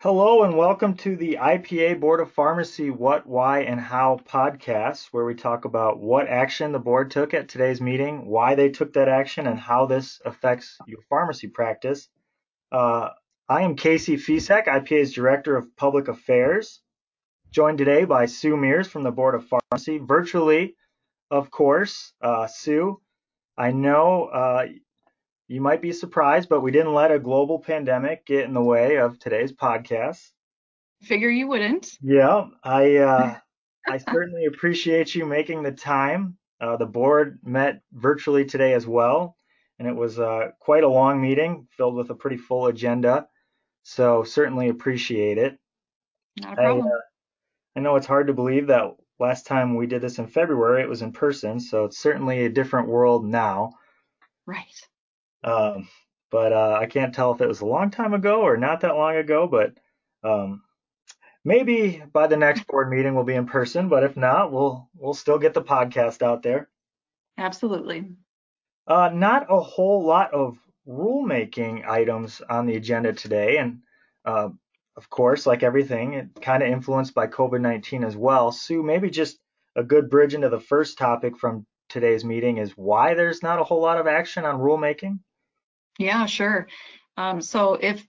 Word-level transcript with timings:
Hello 0.00 0.44
and 0.44 0.56
welcome 0.56 0.94
to 0.98 1.16
the 1.16 1.38
IPA 1.40 1.98
Board 1.98 2.20
of 2.20 2.30
Pharmacy 2.30 2.88
What, 2.88 3.26
Why, 3.26 3.62
and 3.62 3.80
How 3.80 4.20
podcast, 4.28 5.06
where 5.06 5.24
we 5.24 5.34
talk 5.34 5.64
about 5.64 5.98
what 5.98 6.28
action 6.28 6.70
the 6.70 6.78
board 6.78 7.10
took 7.10 7.34
at 7.34 7.48
today's 7.48 7.80
meeting, 7.80 8.24
why 8.24 8.54
they 8.54 8.68
took 8.68 8.92
that 8.92 9.08
action, 9.08 9.48
and 9.48 9.58
how 9.58 9.86
this 9.86 10.20
affects 10.24 10.78
your 10.86 11.00
pharmacy 11.10 11.48
practice. 11.48 12.08
Uh, 12.70 13.08
I 13.48 13.62
am 13.62 13.74
Casey 13.74 14.16
Ficek, 14.16 14.66
IPA's 14.66 15.12
Director 15.12 15.56
of 15.56 15.76
Public 15.76 16.06
Affairs, 16.06 16.80
joined 17.50 17.78
today 17.78 18.04
by 18.04 18.26
Sue 18.26 18.56
Mears 18.56 18.86
from 18.86 19.02
the 19.02 19.10
Board 19.10 19.34
of 19.34 19.48
Pharmacy, 19.48 19.98
virtually, 19.98 20.76
of 21.28 21.50
course. 21.50 22.12
Uh, 22.22 22.46
Sue, 22.46 23.00
I 23.56 23.72
know 23.72 24.26
uh, 24.26 24.66
you 25.48 25.62
might 25.62 25.80
be 25.80 25.92
surprised, 25.92 26.48
but 26.48 26.60
we 26.60 26.70
didn't 26.70 26.92
let 26.92 27.10
a 27.10 27.18
global 27.18 27.58
pandemic 27.58 28.26
get 28.26 28.44
in 28.44 28.52
the 28.52 28.62
way 28.62 28.96
of 28.96 29.18
today's 29.18 29.52
podcast. 29.52 30.20
Figure 31.02 31.30
you 31.30 31.48
wouldn't. 31.48 31.90
Yeah, 32.02 32.44
I 32.62 32.96
uh, 32.96 33.36
I 33.88 33.96
certainly 33.96 34.44
appreciate 34.44 35.14
you 35.14 35.24
making 35.24 35.62
the 35.62 35.72
time. 35.72 36.36
Uh, 36.60 36.76
the 36.76 36.86
board 36.86 37.38
met 37.42 37.80
virtually 37.92 38.44
today 38.44 38.74
as 38.74 38.86
well, 38.86 39.36
and 39.78 39.88
it 39.88 39.94
was 39.94 40.18
uh, 40.18 40.48
quite 40.60 40.84
a 40.84 40.88
long 40.88 41.20
meeting 41.20 41.66
filled 41.76 41.94
with 41.94 42.10
a 42.10 42.14
pretty 42.14 42.36
full 42.36 42.66
agenda. 42.66 43.26
So 43.84 44.24
certainly 44.24 44.68
appreciate 44.68 45.38
it. 45.38 45.58
Not 46.40 46.54
a 46.54 46.56
problem. 46.56 46.86
I, 46.86 46.90
uh, 46.90 47.00
I 47.76 47.80
know 47.80 47.96
it's 47.96 48.06
hard 48.06 48.26
to 48.26 48.34
believe 48.34 48.66
that 48.66 48.96
last 49.18 49.46
time 49.46 49.76
we 49.76 49.86
did 49.86 50.02
this 50.02 50.18
in 50.18 50.26
February, 50.26 50.82
it 50.82 50.88
was 50.88 51.00
in 51.00 51.12
person, 51.12 51.58
so 51.60 51.86
it's 51.86 51.98
certainly 51.98 52.44
a 52.44 52.50
different 52.50 52.88
world 52.88 53.24
now. 53.24 53.72
Right. 54.46 54.66
Um, 55.44 55.88
but 56.30 56.52
uh, 56.52 56.78
I 56.80 56.86
can't 56.86 57.14
tell 57.14 57.32
if 57.32 57.40
it 57.40 57.48
was 57.48 57.60
a 57.60 57.66
long 57.66 57.90
time 57.90 58.14
ago 58.14 58.42
or 58.42 58.56
not 58.56 58.80
that 58.82 58.96
long 58.96 59.16
ago. 59.16 59.46
But 59.46 59.72
um, 60.28 60.62
maybe 61.44 62.02
by 62.12 62.26
the 62.26 62.36
next 62.36 62.66
board 62.66 62.90
meeting 62.90 63.14
we'll 63.14 63.24
be 63.24 63.34
in 63.34 63.46
person. 63.46 63.88
But 63.88 64.04
if 64.04 64.16
not, 64.16 64.52
we'll 64.52 64.88
we'll 64.94 65.14
still 65.14 65.38
get 65.38 65.54
the 65.54 65.62
podcast 65.62 66.22
out 66.22 66.42
there. 66.42 66.68
Absolutely. 67.38 68.10
Uh, 68.86 69.10
not 69.12 69.46
a 69.50 69.60
whole 69.60 70.04
lot 70.04 70.32
of 70.32 70.58
rulemaking 70.86 71.86
items 71.86 72.40
on 72.48 72.66
the 72.66 72.76
agenda 72.76 73.12
today, 73.12 73.58
and 73.58 73.80
uh, 74.24 74.48
of 74.96 75.10
course, 75.10 75.46
like 75.46 75.62
everything, 75.62 76.14
it 76.14 76.28
kind 76.42 76.62
of 76.62 76.68
influenced 76.68 77.14
by 77.14 77.26
COVID-19 77.26 78.04
as 78.04 78.16
well. 78.16 78.50
Sue, 78.50 78.82
maybe 78.82 79.10
just 79.10 79.38
a 79.76 79.82
good 79.84 80.10
bridge 80.10 80.34
into 80.34 80.48
the 80.48 80.58
first 80.58 80.98
topic 80.98 81.38
from 81.38 81.64
today's 81.88 82.24
meeting 82.24 82.56
is 82.56 82.72
why 82.72 83.14
there's 83.14 83.42
not 83.42 83.60
a 83.60 83.64
whole 83.64 83.80
lot 83.80 83.98
of 83.98 84.06
action 84.06 84.44
on 84.44 84.58
rulemaking. 84.58 85.20
Yeah, 85.98 86.26
sure. 86.26 86.68
Um, 87.16 87.42
so 87.42 87.74
if 87.74 88.06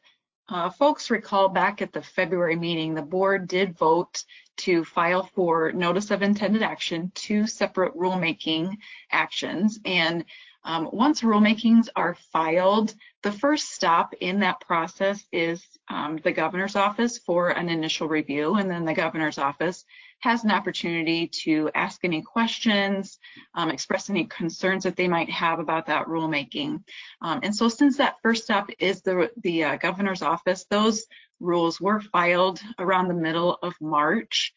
uh, 0.47 0.69
folks 0.69 1.09
recall 1.09 1.49
back 1.49 1.81
at 1.81 1.91
the 1.91 2.01
February 2.01 2.55
meeting, 2.55 2.93
the 2.93 3.01
board 3.01 3.47
did 3.47 3.77
vote 3.77 4.23
to 4.57 4.83
file 4.83 5.23
for 5.35 5.71
notice 5.71 6.11
of 6.11 6.21
intended 6.21 6.61
action, 6.61 7.11
two 7.15 7.47
separate 7.47 7.95
rulemaking 7.95 8.77
actions. 9.11 9.79
And 9.85 10.25
um, 10.63 10.89
once 10.91 11.21
rulemakings 11.21 11.87
are 11.95 12.17
filed, 12.33 12.93
the 13.23 13.31
first 13.31 13.71
stop 13.71 14.13
in 14.19 14.39
that 14.39 14.61
process 14.61 15.23
is 15.31 15.65
um, 15.89 16.19
the 16.23 16.31
governor's 16.31 16.75
office 16.75 17.17
for 17.17 17.49
an 17.49 17.69
initial 17.69 18.07
review, 18.07 18.55
and 18.55 18.69
then 18.69 18.85
the 18.85 18.93
governor's 18.93 19.37
office 19.37 19.85
has 20.19 20.43
an 20.43 20.51
opportunity 20.51 21.27
to 21.27 21.69
ask 21.75 22.03
any 22.03 22.21
questions, 22.21 23.19
um, 23.55 23.69
express 23.69 24.09
any 24.09 24.25
concerns 24.25 24.83
that 24.83 24.97
they 24.97 25.07
might 25.07 25.29
have 25.29 25.59
about 25.59 25.85
that 25.85 26.07
rulemaking. 26.07 26.83
Um, 27.21 27.39
and 27.41 27.55
so 27.55 27.69
since 27.69 27.97
that 27.97 28.17
first 28.21 28.43
step 28.43 28.67
is 28.79 29.01
the, 29.01 29.31
the 29.43 29.63
uh, 29.63 29.75
governor's 29.77 30.21
office, 30.21 30.65
those 30.69 31.05
rules 31.39 31.79
were 31.79 32.01
filed 32.01 32.59
around 32.79 33.07
the 33.07 33.13
middle 33.13 33.57
of 33.63 33.73
March. 33.79 34.53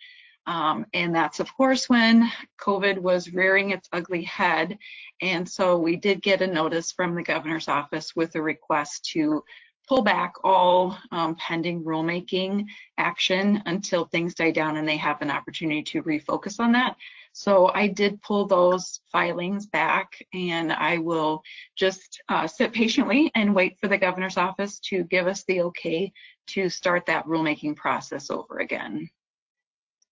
Um, 0.47 0.87
and 0.93 1.15
that's, 1.15 1.41
of 1.41 1.55
course, 1.57 1.89
when 1.89 2.31
COVID 2.61 2.99
was 2.99 3.33
rearing 3.33 3.71
its 3.71 3.89
ugly 3.93 4.23
head. 4.23 4.79
And 5.21 5.49
so 5.49 5.79
we 5.79 5.97
did 5.97 6.23
get 6.23 6.43
a 6.43 6.47
notice 6.47 6.93
from 6.93 7.15
the 7.15 7.23
governor's 7.23 7.69
office 7.69 8.17
with 8.17 8.35
a 8.35 8.43
request 8.43 9.05
to 9.13 9.45
pull 9.89 10.03
back 10.03 10.35
all 10.45 10.97
um, 11.11 11.35
pending 11.37 11.83
rulemaking 11.83 12.67
action 12.99 13.63
until 13.67 14.05
things 14.05 14.35
die 14.35 14.51
down 14.51 14.77
and 14.77 14.89
they 14.89 14.97
have 14.97 15.21
an 15.23 15.31
opportunity 15.31 15.83
to 15.83 16.03
refocus 16.03 16.61
on 16.61 16.73
that. 16.73 16.97
So 17.33 17.71
I 17.73 17.89
did 17.89 18.23
pull 18.23 18.47
those 18.47 19.01
filings 19.11 19.67
back 19.67 20.23
and 20.35 20.73
I 20.73 20.99
will 20.99 21.43
just 21.77 22.23
uh, 22.29 22.47
sit 22.47 22.73
patiently 22.73 23.31
and 23.35 23.55
wait 23.55 23.79
for 23.81 23.89
the 23.89 23.99
governor's 23.99 24.37
office 24.37 24.79
to 24.81 25.05
give 25.05 25.27
us 25.27 25.45
the 25.45 25.63
okay 25.63 26.13
to 26.49 26.69
start 26.69 27.07
that 27.07 27.27
rulemaking 27.27 27.77
process 27.77 28.31
over 28.31 28.59
again. 28.59 29.09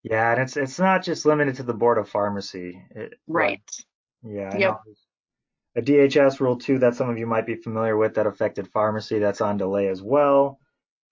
Yeah, 0.03 0.31
and 0.31 0.41
it's 0.41 0.57
it's 0.57 0.79
not 0.79 1.03
just 1.03 1.25
limited 1.25 1.55
to 1.55 1.63
the 1.63 1.73
Board 1.73 1.97
of 1.97 2.09
Pharmacy. 2.09 2.81
It, 2.91 3.13
right. 3.27 3.61
Yeah. 4.23 4.55
Yep. 4.57 4.79
A 5.77 5.81
DHS 5.81 6.39
Rule 6.39 6.57
too 6.57 6.79
that 6.79 6.95
some 6.95 7.09
of 7.09 7.17
you 7.17 7.27
might 7.27 7.45
be 7.45 7.55
familiar 7.55 7.95
with 7.95 8.15
that 8.15 8.27
affected 8.27 8.67
pharmacy 8.73 9.19
that's 9.19 9.41
on 9.41 9.57
delay 9.57 9.87
as 9.87 10.01
well. 10.01 10.59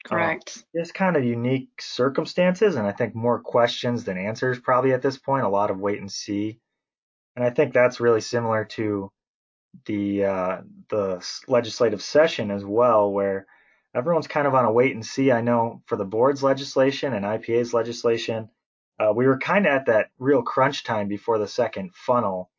Um, 0.06 0.18
Correct. 0.18 0.54
Um, 0.58 0.64
there's 0.74 0.92
kind 0.92 1.16
of 1.16 1.24
unique 1.24 1.70
circumstances, 1.80 2.76
and 2.76 2.88
I 2.88 2.92
think 2.92 3.16
more 3.16 3.40
questions 3.40 4.04
than 4.04 4.18
answers 4.18 4.60
probably 4.60 4.94
at 4.94 5.02
this 5.02 5.18
point. 5.18 5.46
A 5.46 5.50
lot 5.50 5.72
of 5.72 5.80
wait 5.80 6.00
and 6.00 6.12
see, 6.12 6.60
and 7.36 7.46
I 7.46 7.52
think 7.52 7.74
that's 7.74 8.00
really 8.00 8.22
similar 8.22 8.66
to 8.66 9.12
the 9.86 10.26
uh, 10.26 10.62
the 10.90 11.26
legislative 11.48 12.02
session 12.02 12.50
as 12.50 12.66
well, 12.66 13.12
where 13.12 13.46
everyone's 13.94 14.28
kind 14.28 14.48
of 14.48 14.56
on 14.56 14.66
a 14.66 14.72
wait 14.72 14.96
and 14.96 15.06
see. 15.06 15.32
I 15.32 15.42
know 15.42 15.82
for 15.86 15.96
the 15.96 16.06
board's 16.06 16.44
legislation 16.44 17.14
and 17.14 17.26
IPA's 17.26 17.74
legislation, 17.74 18.50
uh, 19.00 19.14
we 19.16 19.26
were 19.26 19.38
kind 19.38 19.66
of 19.66 19.74
at 19.74 19.86
that 19.86 20.12
real 20.20 20.42
crunch 20.42 20.84
time 20.84 21.08
before 21.08 21.38
the 21.38 21.48
second 21.48 21.92
funnel 21.94 22.50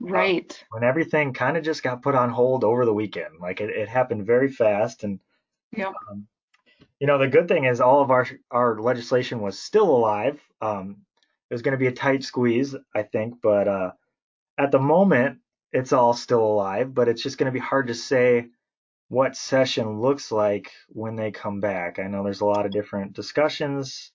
Right. 0.00 0.52
Uh, 0.60 0.64
when 0.70 0.84
everything 0.84 1.32
kind 1.32 1.56
of 1.56 1.64
just 1.64 1.82
got 1.82 2.02
put 2.02 2.14
on 2.14 2.30
hold 2.30 2.64
over 2.64 2.84
the 2.84 2.94
weekend. 2.94 3.40
Like 3.40 3.60
it, 3.60 3.70
it 3.70 3.88
happened 3.88 4.26
very 4.26 4.50
fast. 4.50 5.04
And, 5.04 5.20
yeah. 5.76 5.92
Um, 6.10 6.26
you 7.00 7.06
know, 7.06 7.18
the 7.18 7.28
good 7.28 7.48
thing 7.48 7.64
is 7.64 7.80
all 7.80 8.00
of 8.00 8.10
our, 8.10 8.26
our 8.50 8.80
legislation 8.80 9.40
was 9.40 9.58
still 9.58 9.88
alive. 9.88 10.40
Um, 10.60 10.98
it 11.50 11.54
was 11.54 11.62
going 11.62 11.72
to 11.72 11.78
be 11.78 11.86
a 11.86 11.92
tight 11.92 12.24
squeeze, 12.24 12.74
I 12.94 13.02
think, 13.02 13.36
but, 13.42 13.68
uh, 13.68 13.92
at 14.58 14.72
the 14.72 14.78
moment 14.78 15.38
it's 15.72 15.92
all 15.92 16.14
still 16.14 16.44
alive, 16.44 16.94
but 16.94 17.08
it's 17.08 17.22
just 17.22 17.38
going 17.38 17.46
to 17.46 17.52
be 17.52 17.58
hard 17.58 17.88
to 17.88 17.94
say 17.94 18.48
what 19.08 19.36
session 19.36 20.00
looks 20.00 20.32
like 20.32 20.72
when 20.88 21.14
they 21.14 21.30
come 21.30 21.60
back. 21.60 21.98
I 21.98 22.08
know 22.08 22.24
there's 22.24 22.40
a 22.40 22.46
lot 22.46 22.66
of 22.66 22.72
different 22.72 23.12
discussions 23.12 24.12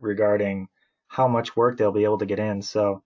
regarding 0.00 0.68
how 1.08 1.28
much 1.28 1.56
work 1.56 1.78
they'll 1.78 1.92
be 1.92 2.04
able 2.04 2.18
to 2.18 2.26
get 2.26 2.38
in. 2.38 2.62
So, 2.62 3.02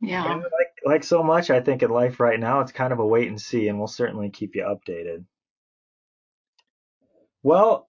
yeah. 0.00 0.24
like, 0.34 0.42
like 0.84 1.04
so 1.04 1.22
much, 1.22 1.50
I 1.50 1.60
think 1.60 1.82
in 1.82 1.90
life 1.90 2.20
right 2.20 2.38
now, 2.38 2.60
it's 2.60 2.72
kind 2.72 2.92
of 2.92 2.98
a 2.98 3.06
wait 3.06 3.28
and 3.28 3.40
see, 3.40 3.68
and 3.68 3.78
we'll 3.78 3.88
certainly 3.88 4.30
keep 4.30 4.54
you 4.54 4.62
updated. 4.62 5.24
Well, 7.42 7.88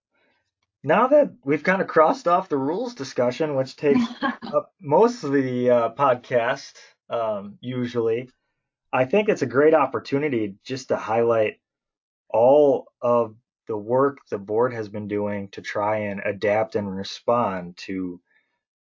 now 0.83 1.07
that 1.07 1.33
we've 1.43 1.63
kind 1.63 1.81
of 1.81 1.87
crossed 1.87 2.27
off 2.27 2.49
the 2.49 2.57
rules 2.57 2.95
discussion, 2.95 3.55
which 3.55 3.75
takes 3.75 4.01
up 4.23 4.73
most 4.79 5.23
of 5.23 5.33
the 5.33 5.69
uh, 5.69 5.89
podcast 5.93 6.73
um, 7.09 7.57
usually, 7.61 8.29
I 8.91 9.05
think 9.05 9.29
it's 9.29 9.41
a 9.41 9.47
great 9.47 9.73
opportunity 9.73 10.55
just 10.63 10.89
to 10.89 10.97
highlight 10.97 11.59
all 12.29 12.87
of 13.01 13.35
the 13.67 13.77
work 13.77 14.19
the 14.29 14.37
board 14.37 14.73
has 14.73 14.89
been 14.89 15.07
doing 15.07 15.49
to 15.49 15.61
try 15.61 15.97
and 15.97 16.21
adapt 16.25 16.75
and 16.75 16.95
respond 16.95 17.77
to 17.77 18.19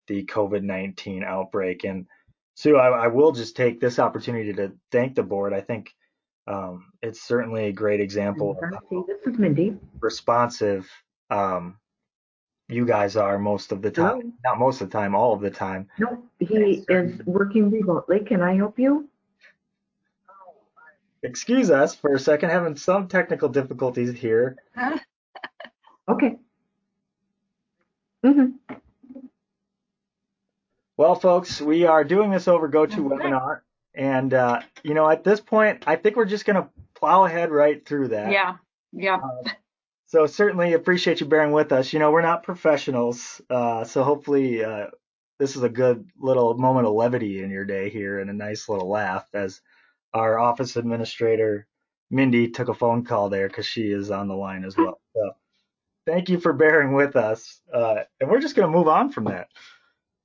the 0.06 0.24
COVID 0.24 0.62
19 0.62 1.24
outbreak. 1.24 1.84
And 1.84 2.06
Sue, 2.54 2.76
I, 2.76 3.04
I, 3.04 3.06
will 3.08 3.32
just 3.32 3.56
take 3.56 3.80
this 3.80 3.98
opportunity 3.98 4.52
to 4.54 4.72
thank 4.90 5.14
the 5.14 5.22
board. 5.22 5.52
I 5.52 5.60
think 5.60 5.94
um, 6.46 6.92
it's 7.02 7.22
certainly 7.22 7.66
a 7.66 7.72
great 7.72 8.00
example 8.00 8.56
of 8.90 9.06
this 9.06 9.18
is 9.26 9.38
Mindy. 9.38 9.76
responsive 10.00 10.88
um, 11.30 11.76
you 12.68 12.84
guys 12.84 13.16
are 13.16 13.38
most 13.38 13.72
of 13.72 13.82
the 13.82 13.90
time. 13.90 14.32
Not 14.44 14.58
most 14.58 14.80
of 14.80 14.90
the 14.90 14.98
time, 14.98 15.14
all 15.14 15.32
of 15.32 15.40
the 15.40 15.50
time. 15.50 15.88
No, 15.98 16.22
he 16.40 16.84
is 16.88 17.20
working 17.24 17.70
remotely. 17.70 18.20
Can 18.20 18.42
I 18.42 18.56
help 18.56 18.78
you? 18.78 19.08
Excuse 21.22 21.70
us 21.70 21.94
for 21.94 22.14
a 22.14 22.18
second, 22.18 22.50
having 22.50 22.76
some 22.76 23.08
technical 23.08 23.48
difficulties 23.48 24.12
here. 24.12 24.56
okay. 26.08 26.36
Mm-hmm. 28.24 28.74
Well, 30.96 31.14
folks, 31.14 31.60
we 31.60 31.84
are 31.84 32.04
doing 32.04 32.30
this 32.30 32.48
over 32.48 32.68
GoToWebinar. 32.68 33.60
And, 33.94 34.32
uh, 34.32 34.60
you 34.82 34.94
know, 34.94 35.08
at 35.08 35.24
this 35.24 35.40
point, 35.40 35.84
I 35.86 35.96
think 35.96 36.16
we're 36.16 36.24
just 36.26 36.44
going 36.44 36.62
to 36.62 36.68
plow 36.94 37.24
ahead 37.24 37.50
right 37.50 37.84
through 37.84 38.08
that. 38.08 38.30
Yeah. 38.30 38.56
Yeah. 38.92 39.16
Uh, 39.16 39.50
so 40.06 40.26
certainly 40.26 40.72
appreciate 40.72 41.20
you 41.20 41.26
bearing 41.26 41.52
with 41.52 41.72
us. 41.72 41.92
You 41.92 41.98
know, 41.98 42.10
we're 42.10 42.22
not 42.22 42.42
professionals. 42.42 43.40
Uh, 43.50 43.84
so 43.84 44.04
hopefully, 44.04 44.64
uh, 44.64 44.86
this 45.38 45.56
is 45.56 45.62
a 45.62 45.68
good 45.68 46.08
little 46.18 46.54
moment 46.56 46.86
of 46.86 46.94
levity 46.94 47.42
in 47.42 47.50
your 47.50 47.64
day 47.64 47.90
here 47.90 48.20
and 48.20 48.30
a 48.30 48.34
nice 48.34 48.68
little 48.68 48.88
laugh 48.88 49.26
as 49.34 49.60
our 50.14 50.38
office 50.38 50.76
administrator, 50.76 51.66
Mindy, 52.10 52.48
took 52.48 52.68
a 52.68 52.74
phone 52.74 53.04
call 53.04 53.28
there 53.28 53.48
because 53.48 53.66
she 53.66 53.90
is 53.90 54.10
on 54.10 54.28
the 54.28 54.36
line 54.36 54.64
as 54.64 54.76
well. 54.76 54.98
So, 55.14 55.32
thank 56.06 56.30
you 56.30 56.38
for 56.38 56.52
bearing 56.54 56.94
with 56.94 57.16
us. 57.16 57.60
Uh, 57.72 57.96
and 58.20 58.30
we're 58.30 58.40
just 58.40 58.54
going 58.56 58.70
to 58.70 58.76
move 58.76 58.88
on 58.88 59.10
from 59.10 59.24
that. 59.24 59.48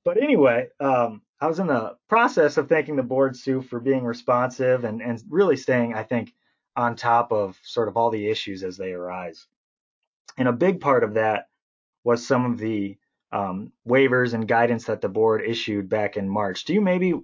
But 0.04 0.20
anyway, 0.22 0.68
um, 0.80 1.22
I 1.40 1.46
was 1.46 1.58
in 1.58 1.66
the 1.66 1.96
process 2.08 2.56
of 2.56 2.68
thanking 2.68 2.96
the 2.96 3.02
board, 3.02 3.36
Sue, 3.36 3.62
for 3.62 3.80
being 3.80 4.04
responsive 4.04 4.84
and, 4.84 5.00
and 5.00 5.22
really 5.28 5.56
staying, 5.56 5.94
I 5.94 6.02
think, 6.02 6.32
on 6.76 6.96
top 6.96 7.32
of 7.32 7.58
sort 7.62 7.88
of 7.88 7.96
all 7.96 8.10
the 8.10 8.28
issues 8.28 8.62
as 8.62 8.76
they 8.76 8.92
arise. 8.92 9.46
And 10.38 10.48
a 10.48 10.52
big 10.52 10.80
part 10.80 11.04
of 11.04 11.14
that 11.14 11.48
was 12.04 12.26
some 12.26 12.50
of 12.50 12.58
the 12.58 12.96
um, 13.30 13.72
waivers 13.86 14.34
and 14.34 14.46
guidance 14.46 14.84
that 14.84 15.00
the 15.00 15.08
board 15.08 15.42
issued 15.44 15.88
back 15.88 16.16
in 16.16 16.28
March. 16.28 16.64
Do 16.64 16.74
you 16.74 16.80
maybe 16.80 17.14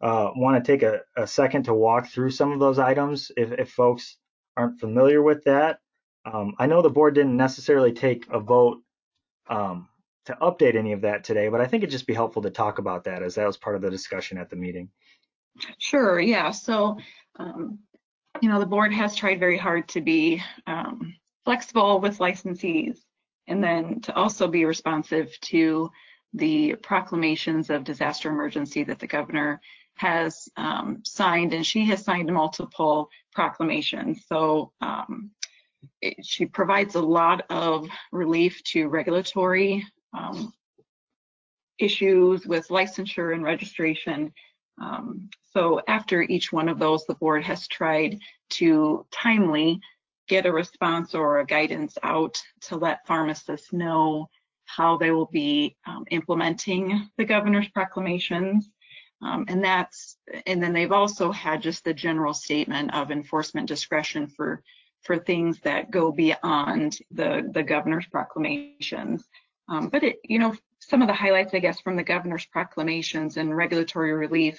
uh, 0.00 0.30
want 0.36 0.62
to 0.62 0.72
take 0.72 0.82
a, 0.82 1.00
a, 1.16 1.26
second 1.26 1.64
to 1.64 1.74
walk 1.74 2.08
through 2.08 2.30
some 2.30 2.52
of 2.52 2.60
those 2.60 2.78
items 2.78 3.32
if, 3.36 3.52
if 3.52 3.70
folks 3.70 4.18
aren't 4.56 4.80
familiar 4.80 5.22
with 5.22 5.44
that? 5.44 5.78
Um, 6.26 6.54
I 6.58 6.66
know 6.66 6.82
the 6.82 6.90
board 6.90 7.14
didn't 7.14 7.36
necessarily 7.36 7.92
take 7.92 8.26
a 8.30 8.40
vote 8.40 8.82
um, 9.48 9.88
to 10.26 10.36
update 10.40 10.74
any 10.74 10.92
of 10.92 11.02
that 11.02 11.24
today, 11.24 11.48
but 11.48 11.60
I 11.60 11.66
think 11.66 11.82
it'd 11.82 11.90
just 11.90 12.06
be 12.06 12.14
helpful 12.14 12.42
to 12.42 12.50
talk 12.50 12.78
about 12.78 13.04
that 13.04 13.22
as 13.22 13.34
that 13.34 13.46
was 13.46 13.56
part 13.56 13.76
of 13.76 13.82
the 13.82 13.90
discussion 13.90 14.38
at 14.38 14.50
the 14.50 14.56
meeting. 14.56 14.88
Sure, 15.78 16.18
yeah. 16.20 16.50
So, 16.50 16.98
um, 17.38 17.78
you 18.40 18.48
know, 18.48 18.58
the 18.58 18.66
board 18.66 18.92
has 18.92 19.14
tried 19.14 19.38
very 19.38 19.58
hard 19.58 19.88
to 19.88 20.00
be 20.00 20.42
um, 20.66 21.14
flexible 21.44 22.00
with 22.00 22.18
licensees 22.18 22.98
and 23.46 23.62
then 23.62 24.00
to 24.00 24.14
also 24.14 24.48
be 24.48 24.64
responsive 24.64 25.38
to 25.42 25.90
the 26.32 26.74
proclamations 26.76 27.70
of 27.70 27.84
disaster 27.84 28.30
emergency 28.30 28.82
that 28.84 28.98
the 28.98 29.06
governor 29.06 29.60
has 29.96 30.48
um, 30.56 31.02
signed, 31.04 31.54
and 31.54 31.64
she 31.64 31.84
has 31.84 32.02
signed 32.02 32.32
multiple 32.32 33.08
proclamations. 33.32 34.24
So 34.26 34.72
um, 34.80 35.30
it, 36.00 36.24
she 36.24 36.46
provides 36.46 36.96
a 36.96 37.00
lot 37.00 37.44
of 37.50 37.86
relief 38.10 38.62
to 38.64 38.88
regulatory 38.88 39.86
um, 40.16 40.52
issues 41.78 42.46
with 42.46 42.68
licensure 42.68 43.34
and 43.34 43.42
registration. 43.42 44.32
Um, 44.80 45.28
so 45.52 45.80
after 45.88 46.22
each 46.22 46.52
one 46.52 46.68
of 46.68 46.78
those, 46.78 47.04
the 47.06 47.14
board 47.14 47.44
has 47.44 47.68
tried 47.68 48.18
to 48.50 49.06
timely 49.10 49.80
get 50.28 50.46
a 50.46 50.52
response 50.52 51.14
or 51.14 51.40
a 51.40 51.46
guidance 51.46 51.98
out 52.02 52.40
to 52.62 52.76
let 52.76 53.06
pharmacists 53.06 53.72
know 53.72 54.28
how 54.66 54.96
they 54.96 55.10
will 55.10 55.26
be 55.26 55.76
um, 55.86 56.04
implementing 56.10 57.08
the 57.18 57.24
governor's 57.24 57.68
proclamations. 57.68 58.70
Um, 59.22 59.44
and 59.48 59.62
that's, 59.62 60.16
and 60.46 60.62
then 60.62 60.72
they've 60.72 60.92
also 60.92 61.30
had 61.30 61.62
just 61.62 61.84
the 61.84 61.94
general 61.94 62.34
statement 62.34 62.94
of 62.94 63.10
enforcement 63.10 63.68
discretion 63.68 64.26
for 64.26 64.62
for 65.02 65.18
things 65.18 65.60
that 65.60 65.90
go 65.90 66.10
beyond 66.10 66.98
the 67.10 67.48
the 67.52 67.62
governor's 67.62 68.06
proclamations. 68.06 69.28
Um, 69.68 69.88
but 69.88 70.02
it, 70.02 70.16
you 70.24 70.38
know, 70.38 70.54
some 70.78 71.00
of 71.00 71.08
the 71.08 71.14
highlights, 71.14 71.54
I 71.54 71.58
guess, 71.58 71.80
from 71.80 71.96
the 71.96 72.02
governor's 72.02 72.46
proclamations 72.46 73.36
and 73.36 73.56
regulatory 73.56 74.12
relief 74.12 74.58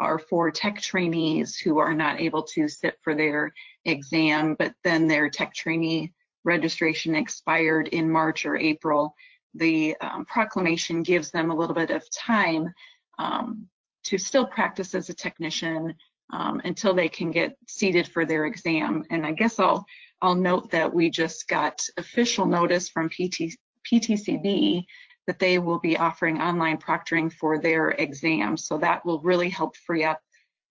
are 0.00 0.18
for 0.18 0.50
tech 0.50 0.80
trainees 0.80 1.56
who 1.56 1.78
are 1.78 1.94
not 1.94 2.20
able 2.20 2.42
to 2.42 2.68
sit 2.68 2.96
for 3.02 3.14
their 3.14 3.52
exam, 3.84 4.54
but 4.58 4.72
then 4.84 5.06
their 5.06 5.28
tech 5.28 5.54
trainee 5.54 6.12
registration 6.44 7.14
expired 7.14 7.88
in 7.88 8.10
March 8.10 8.46
or 8.46 8.56
April. 8.56 9.14
The 9.54 9.96
um, 10.00 10.24
proclamation 10.24 11.02
gives 11.02 11.30
them 11.30 11.50
a 11.50 11.54
little 11.54 11.74
bit 11.74 11.90
of 11.90 12.08
time 12.10 12.72
um, 13.18 13.66
to 14.04 14.18
still 14.18 14.46
practice 14.46 14.94
as 14.94 15.08
a 15.08 15.14
technician 15.14 15.94
um, 16.32 16.60
until 16.64 16.94
they 16.94 17.08
can 17.08 17.30
get 17.30 17.56
seated 17.66 18.06
for 18.08 18.24
their 18.24 18.46
exam. 18.46 19.04
And 19.10 19.26
I 19.26 19.32
guess 19.32 19.58
I'll 19.58 19.84
I'll 20.20 20.34
note 20.34 20.72
that 20.72 20.92
we 20.92 21.10
just 21.10 21.46
got 21.46 21.80
official 21.96 22.44
notice 22.44 22.88
from 22.88 23.08
PT, 23.08 23.56
PTCB 23.90 24.84
that 25.26 25.38
they 25.38 25.58
will 25.58 25.78
be 25.78 25.96
offering 25.96 26.40
online 26.40 26.78
proctoring 26.78 27.32
for 27.32 27.58
their 27.58 27.90
exams. 27.90 28.66
So 28.66 28.78
that 28.78 29.04
will 29.04 29.20
really 29.20 29.50
help 29.50 29.76
free 29.76 30.04
up 30.04 30.20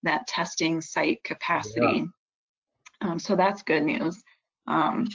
that 0.03 0.27
testing 0.27 0.81
site 0.81 1.23
capacity. 1.23 2.05
Yeah. 3.01 3.09
Um, 3.09 3.19
so 3.19 3.35
that's 3.35 3.61
good 3.61 3.83
news. 3.83 4.21
Um, 4.65 5.07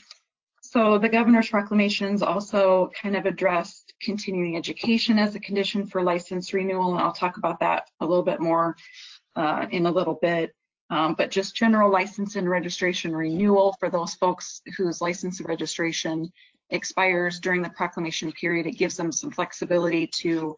so 0.63 0.97
the 0.97 1.09
governor's 1.09 1.51
proclamations 1.51 2.23
also 2.23 2.91
kind 3.01 3.17
of 3.17 3.27
addressed 3.27 3.93
continuing 4.01 4.57
education 4.57 5.19
as 5.19 5.35
a 5.35 5.41
condition 5.41 5.87
for 5.87 6.03
license 6.03 6.55
renewal, 6.55 6.93
and 6.93 7.01
I'll 7.01 7.13
talk 7.13 7.37
about 7.37 7.61
that 7.61 7.91
a 8.01 8.07
little 8.07 8.23
bit 8.23 8.41
more 8.41 8.77
uh, 9.37 9.67
in 9.71 9.87
a 9.87 9.91
little 9.91 10.19
bit. 10.23 10.55
Um, 10.89 11.15
but 11.15 11.31
just 11.31 11.57
general 11.57 11.91
license 11.91 12.37
and 12.37 12.49
registration 12.49 13.17
renewal 13.17 13.75
for 13.81 13.91
those 13.91 14.15
folks 14.15 14.63
whose 14.77 15.01
license 15.01 15.41
and 15.41 15.49
registration 15.49 16.31
expires 16.73 17.39
during 17.39 17.63
the 17.63 17.71
proclamation 17.71 18.33
period. 18.33 18.67
It 18.67 18.79
gives 18.79 18.97
them 18.97 19.13
some 19.13 19.31
flexibility 19.31 20.07
to 20.07 20.57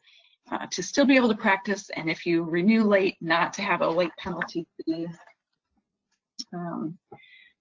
uh, 0.50 0.66
to 0.70 0.82
still 0.82 1.06
be 1.06 1.16
able 1.16 1.28
to 1.28 1.36
practice, 1.36 1.88
and 1.96 2.10
if 2.10 2.26
you 2.26 2.42
renew 2.44 2.84
late, 2.84 3.16
not 3.20 3.54
to 3.54 3.62
have 3.62 3.80
a 3.80 3.88
late 3.88 4.10
penalty 4.18 4.66
fee. 4.84 5.06
Um, 6.52 6.98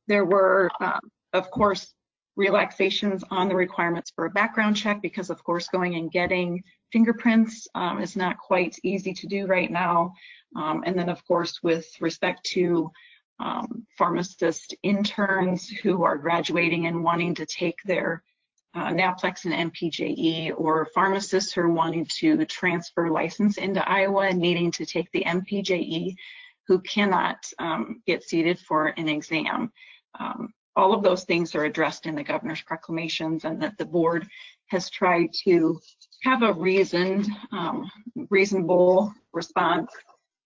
there 0.08 0.26
were, 0.26 0.70
uh, 0.82 1.00
of 1.32 1.50
course, 1.50 1.94
relaxations 2.36 3.24
on 3.32 3.48
the 3.48 3.56
requirements 3.56 4.12
for 4.14 4.26
a 4.26 4.32
background 4.32 4.76
check 4.76 5.02
because, 5.02 5.30
of 5.30 5.42
course, 5.44 5.70
going 5.70 5.96
and 5.96 6.12
getting 6.12 6.62
fingerprints 6.92 7.68
um, 7.76 8.02
is 8.02 8.18
not 8.18 8.38
quite 8.38 8.78
easy 8.84 9.14
to 9.14 9.28
do 9.28 9.46
right 9.46 9.72
now. 9.72 10.14
Um, 10.58 10.84
and 10.86 10.98
then, 10.98 11.08
of 11.08 11.26
course, 11.26 11.60
with 11.64 11.88
respect 12.02 12.44
to 12.48 12.92
um, 13.40 13.88
pharmacist 13.98 14.76
interns 14.84 15.70
who 15.70 16.04
are 16.04 16.18
graduating 16.18 16.88
and 16.88 17.04
wanting 17.04 17.34
to 17.36 17.46
take 17.46 17.78
their 17.86 18.24
NAPLEX 18.76 19.46
and 19.46 19.72
MPJE 19.72 20.54
or 20.58 20.88
pharmacists 20.94 21.54
who 21.54 21.62
are 21.62 21.70
wanting 21.70 22.08
to 22.20 22.44
transfer 22.46 23.10
license 23.10 23.58
into 23.58 23.88
Iowa 23.88 24.28
and 24.28 24.40
needing 24.40 24.72
to 24.72 24.86
take 24.86 25.12
the 25.12 25.24
MPJE 25.26 26.16
who 26.68 26.80
cannot 26.80 27.38
um, 27.60 28.02
get 28.08 28.24
seated 28.24 28.60
for 28.60 28.88
an 28.88 29.10
exam. 29.10 29.72
Um, 30.20 30.54
all 30.76 30.94
of 30.94 31.04
those 31.04 31.24
things 31.24 31.54
are 31.56 31.66
addressed 31.66 32.06
in 32.08 32.16
the 32.16 32.24
governor's 32.24 32.62
proclamations 32.62 33.46
and 33.46 33.62
that 33.62 33.78
the 33.78 33.86
board 33.86 34.28
has 34.68 34.90
tried 34.90 35.30
to 35.44 35.80
have 36.24 36.42
a 36.42 36.54
reasoned, 36.54 37.28
um, 37.52 37.90
reasonable 38.30 39.14
response 39.34 39.92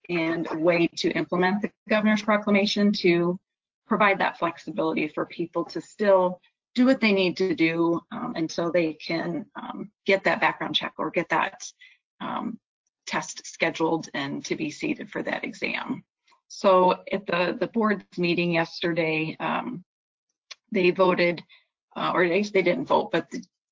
and 0.10 0.48
way 0.54 0.88
to 0.98 1.12
implement 1.12 1.62
the 1.62 1.72
governor's 1.90 2.22
proclamation 2.22 2.92
to 2.92 3.40
provide 3.88 4.20
that 4.20 4.38
flexibility 4.38 5.08
for 5.08 5.26
people 5.26 5.64
to 5.64 5.80
still 5.80 6.42
do 6.78 6.86
what 6.86 7.02
they 7.02 7.12
need 7.12 7.36
to 7.38 7.56
do 7.56 8.00
um, 8.12 8.34
until 8.36 8.72
they 8.72 8.94
can 8.94 9.48
um, 9.56 9.90
get 10.06 10.24
that 10.24 10.40
background 10.40 10.76
check 10.76 10.94
or 11.00 11.10
get 11.10 11.28
that 11.30 11.60
um, 12.22 12.60
test 13.08 13.42
scheduled 13.48 14.10
and 14.14 14.46
to 14.46 14.56
be 14.56 14.70
seated 14.70 15.10
for 15.10 15.24
that 15.24 15.44
exam. 15.44 16.04
So 16.50 17.00
at 17.12 17.26
the, 17.26 17.58
the 17.60 17.68
board's 17.68 18.06
meeting 18.18 18.52
yesterday, 18.52 19.36
um, 19.40 19.84
they 20.72 20.92
voted, 20.92 21.44
uh, 21.96 22.12
or 22.14 22.28
they, 22.30 22.44
they 22.44 22.62
didn't 22.62 22.86
vote, 22.86 23.12
but 23.12 23.28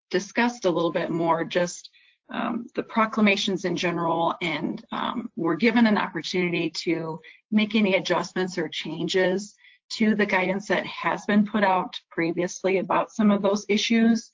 discussed 0.10 0.66
a 0.66 0.72
little 0.72 0.92
bit 0.92 1.12
more 1.12 1.46
just 1.46 1.92
um, 2.34 2.66
the 2.74 2.82
proclamations 2.82 3.66
in 3.66 3.76
general 3.76 4.34
and 4.42 4.84
um, 4.92 5.30
were 5.36 5.56
given 5.56 5.86
an 5.86 6.00
opportunity 6.00 6.72
to 6.72 7.20
make 7.52 7.76
any 7.76 7.96
adjustments 7.98 8.58
or 8.58 8.68
changes 8.68 9.54
to 9.90 10.16
the 10.16 10.26
guidance 10.26 10.68
that 10.68 10.86
has 10.86 11.26
been 11.26 11.46
put 11.46 11.64
out 11.64 12.00
previously 12.10 12.80
about 12.80 13.12
some 13.12 13.32
of 13.32 13.42
those 13.42 13.66
issues. 13.70 14.32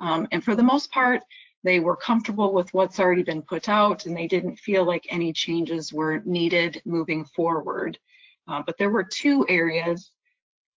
Um, 0.00 0.26
and 0.32 0.42
for 0.42 0.54
the 0.54 0.62
most 0.62 0.90
part, 0.90 1.22
they 1.64 1.80
were 1.80 1.96
comfortable 1.96 2.52
with 2.52 2.72
what's 2.72 3.00
already 3.00 3.22
been 3.22 3.42
put 3.42 3.68
out 3.68 4.06
and 4.06 4.16
they 4.16 4.28
didn't 4.28 4.56
feel 4.56 4.84
like 4.84 5.06
any 5.10 5.32
changes 5.32 5.92
were 5.92 6.22
needed 6.24 6.80
moving 6.84 7.24
forward. 7.24 7.98
Uh, 8.46 8.62
but 8.64 8.78
there 8.78 8.90
were 8.90 9.04
two 9.04 9.44
areas, 9.48 10.10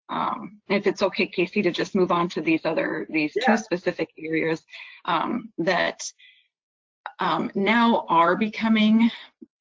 um, 0.09 0.59
if 0.69 0.87
it's 0.87 1.01
okay, 1.01 1.27
Casey, 1.27 1.61
to 1.61 1.71
just 1.71 1.95
move 1.95 2.11
on 2.11 2.27
to 2.29 2.41
these 2.41 2.65
other, 2.65 3.07
these 3.09 3.33
yeah. 3.35 3.55
two 3.55 3.63
specific 3.63 4.09
areas 4.17 4.63
um, 5.05 5.51
that 5.59 6.03
um, 7.19 7.51
now 7.53 8.05
are 8.09 8.35
becoming 8.35 9.09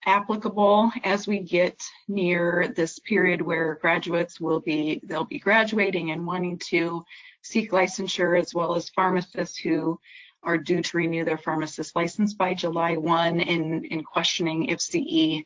applicable 0.06 0.90
as 1.04 1.26
we 1.26 1.40
get 1.40 1.82
near 2.08 2.72
this 2.74 2.98
period 3.00 3.42
where 3.42 3.78
graduates 3.82 4.40
will 4.40 4.60
be 4.60 5.00
they'll 5.04 5.24
be 5.24 5.38
graduating 5.38 6.10
and 6.10 6.26
wanting 6.26 6.58
to 6.58 7.04
seek 7.42 7.70
licensure 7.70 8.38
as 8.38 8.54
well 8.54 8.74
as 8.74 8.88
pharmacists 8.90 9.58
who 9.58 9.98
are 10.42 10.56
due 10.56 10.82
to 10.82 10.96
renew 10.96 11.24
their 11.24 11.38
pharmacist 11.38 11.94
license 11.94 12.32
by 12.32 12.54
July 12.54 12.96
1 12.96 13.40
in, 13.40 13.84
in 13.84 14.02
questioning 14.02 14.66
if 14.66 14.80
CE 14.80 15.44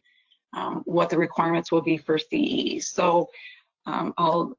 um, 0.52 0.82
what 0.84 1.10
the 1.10 1.18
requirements 1.18 1.72
will 1.72 1.82
be 1.82 1.96
for 1.96 2.16
CE. 2.18 2.86
So 2.86 3.28
um, 3.86 4.14
I'll 4.16 4.56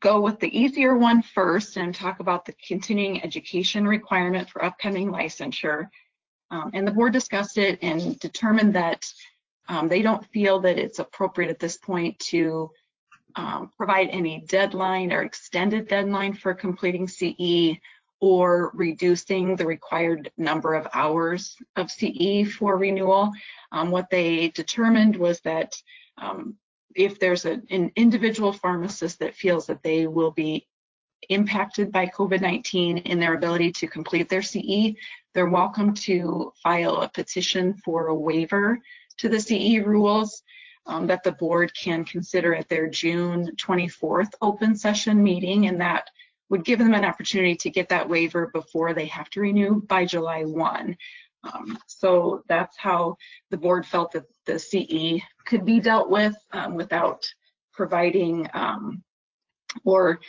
go 0.00 0.20
with 0.20 0.38
the 0.38 0.56
easier 0.56 0.96
one 0.96 1.22
first 1.22 1.76
and 1.76 1.94
talk 1.94 2.20
about 2.20 2.44
the 2.44 2.54
continuing 2.66 3.22
education 3.24 3.86
requirement 3.86 4.48
for 4.48 4.64
upcoming 4.64 5.10
licensure. 5.10 5.88
Um, 6.54 6.70
and 6.72 6.86
the 6.86 6.92
board 6.92 7.12
discussed 7.12 7.58
it 7.58 7.80
and 7.82 8.18
determined 8.20 8.74
that 8.74 9.04
um, 9.68 9.88
they 9.88 10.02
don't 10.02 10.24
feel 10.26 10.60
that 10.60 10.78
it's 10.78 11.00
appropriate 11.00 11.50
at 11.50 11.58
this 11.58 11.76
point 11.76 12.16
to 12.30 12.70
um, 13.34 13.72
provide 13.76 14.08
any 14.10 14.44
deadline 14.46 15.12
or 15.12 15.22
extended 15.22 15.88
deadline 15.88 16.32
for 16.32 16.54
completing 16.54 17.08
CE 17.08 17.80
or 18.20 18.70
reducing 18.74 19.56
the 19.56 19.66
required 19.66 20.30
number 20.36 20.74
of 20.74 20.86
hours 20.94 21.56
of 21.74 21.90
CE 21.90 22.48
for 22.56 22.76
renewal. 22.76 23.32
Um, 23.72 23.90
what 23.90 24.08
they 24.08 24.48
determined 24.50 25.16
was 25.16 25.40
that 25.40 25.74
um, 26.18 26.54
if 26.94 27.18
there's 27.18 27.46
a, 27.46 27.60
an 27.70 27.90
individual 27.96 28.52
pharmacist 28.52 29.18
that 29.18 29.34
feels 29.34 29.66
that 29.66 29.82
they 29.82 30.06
will 30.06 30.30
be 30.30 30.68
impacted 31.28 31.90
by 31.90 32.06
COVID-19 32.06 33.02
in 33.06 33.18
their 33.18 33.34
ability 33.34 33.72
to 33.72 33.88
complete 33.88 34.28
their 34.28 34.42
CE, 34.42 34.94
they're 35.34 35.48
welcome 35.48 35.92
to 35.92 36.52
file 36.62 37.02
a 37.02 37.08
petition 37.08 37.74
for 37.84 38.06
a 38.06 38.14
waiver 38.14 38.78
to 39.18 39.28
the 39.28 39.40
CE 39.40 39.84
rules 39.84 40.42
um, 40.86 41.06
that 41.06 41.22
the 41.24 41.32
board 41.32 41.72
can 41.74 42.04
consider 42.04 42.54
at 42.54 42.68
their 42.68 42.88
June 42.88 43.50
24th 43.56 44.30
open 44.40 44.76
session 44.76 45.22
meeting, 45.22 45.66
and 45.66 45.80
that 45.80 46.08
would 46.50 46.64
give 46.64 46.78
them 46.78 46.94
an 46.94 47.04
opportunity 47.04 47.56
to 47.56 47.70
get 47.70 47.88
that 47.88 48.08
waiver 48.08 48.50
before 48.52 48.94
they 48.94 49.06
have 49.06 49.28
to 49.30 49.40
renew 49.40 49.80
by 49.82 50.04
July 50.04 50.44
1. 50.44 50.96
Um, 51.42 51.78
so 51.86 52.42
that's 52.48 52.76
how 52.78 53.16
the 53.50 53.56
board 53.56 53.86
felt 53.86 54.12
that 54.12 54.24
the 54.46 54.58
CE 54.58 55.22
could 55.46 55.64
be 55.64 55.80
dealt 55.80 56.10
with 56.10 56.36
um, 56.52 56.74
without 56.74 57.24
providing 57.72 58.48
um, 58.54 59.02
or 59.84 60.20